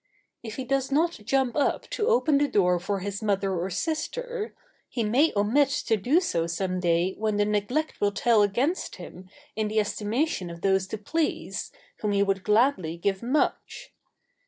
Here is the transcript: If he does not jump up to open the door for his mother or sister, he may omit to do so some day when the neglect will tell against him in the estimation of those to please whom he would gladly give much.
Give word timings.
If 0.41 0.55
he 0.55 0.63
does 0.63 0.91
not 0.91 1.19
jump 1.25 1.55
up 1.55 1.87
to 1.91 2.07
open 2.07 2.39
the 2.39 2.47
door 2.47 2.79
for 2.79 3.01
his 3.01 3.21
mother 3.21 3.53
or 3.53 3.69
sister, 3.69 4.55
he 4.89 5.03
may 5.03 5.31
omit 5.35 5.69
to 5.85 5.95
do 5.95 6.19
so 6.19 6.47
some 6.47 6.79
day 6.79 7.13
when 7.19 7.37
the 7.37 7.45
neglect 7.45 8.01
will 8.01 8.11
tell 8.11 8.41
against 8.41 8.95
him 8.95 9.29
in 9.55 9.67
the 9.67 9.79
estimation 9.79 10.49
of 10.49 10.61
those 10.61 10.87
to 10.87 10.97
please 10.97 11.71
whom 11.97 12.13
he 12.13 12.23
would 12.23 12.43
gladly 12.43 12.97
give 12.97 13.21
much. 13.21 13.93